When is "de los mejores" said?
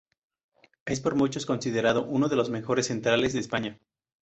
2.27-2.87